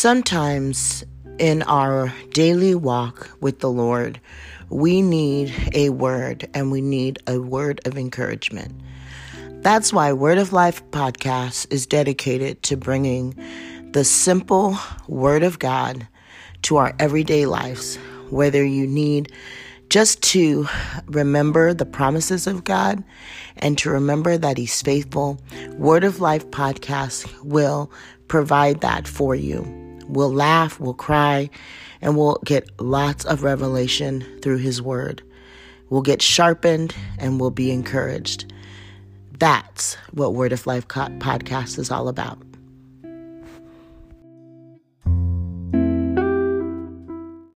Sometimes 0.00 1.04
in 1.38 1.62
our 1.64 2.10
daily 2.30 2.74
walk 2.74 3.28
with 3.42 3.58
the 3.58 3.70
Lord, 3.70 4.18
we 4.70 5.02
need 5.02 5.52
a 5.74 5.90
word 5.90 6.48
and 6.54 6.72
we 6.72 6.80
need 6.80 7.18
a 7.26 7.38
word 7.38 7.82
of 7.86 7.98
encouragement. 7.98 8.80
That's 9.60 9.92
why 9.92 10.14
Word 10.14 10.38
of 10.38 10.54
Life 10.54 10.82
podcast 10.90 11.70
is 11.70 11.84
dedicated 11.84 12.62
to 12.62 12.78
bringing 12.78 13.34
the 13.92 14.02
simple 14.04 14.78
Word 15.06 15.42
of 15.42 15.58
God 15.58 16.08
to 16.62 16.78
our 16.78 16.94
everyday 16.98 17.44
lives, 17.44 17.96
whether 18.30 18.64
you 18.64 18.86
need 18.86 19.30
just 19.90 20.22
to 20.22 20.66
remember 21.08 21.74
the 21.74 21.84
promises 21.84 22.46
of 22.46 22.64
God 22.64 23.04
and 23.58 23.76
to 23.76 23.90
remember 23.90 24.38
that 24.38 24.56
He's 24.56 24.80
faithful. 24.80 25.38
Word 25.72 26.04
of 26.04 26.20
Life 26.20 26.50
podcast 26.50 27.30
will 27.44 27.92
provide 28.28 28.80
that 28.80 29.06
for 29.06 29.34
you. 29.34 29.89
We'll 30.12 30.32
laugh, 30.32 30.80
we'll 30.80 30.94
cry, 30.94 31.50
and 32.00 32.16
we'll 32.16 32.40
get 32.44 32.68
lots 32.80 33.24
of 33.24 33.42
revelation 33.42 34.24
through 34.42 34.58
His 34.58 34.82
Word. 34.82 35.22
We'll 35.88 36.02
get 36.02 36.22
sharpened 36.22 36.94
and 37.18 37.40
we'll 37.40 37.50
be 37.50 37.70
encouraged. 37.70 38.52
That's 39.38 39.94
what 40.12 40.34
Word 40.34 40.52
of 40.52 40.66
Life 40.66 40.86
podcast 40.86 41.78
is 41.78 41.90
all 41.90 42.08
about. 42.08 42.38